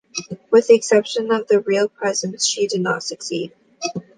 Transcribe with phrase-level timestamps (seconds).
[0.49, 3.53] With the exception of the real presence, she did not succeed.